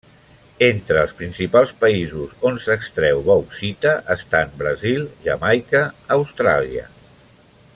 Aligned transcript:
Entre 0.67 0.95
els 1.01 1.11
principals 1.17 1.73
països 1.83 2.31
on 2.51 2.57
s’extreu 2.63 3.21
bauxita 3.27 3.93
estan 4.15 4.57
Brasil, 4.63 5.05
Jamaica, 5.27 5.83
Austràlia. 6.17 6.89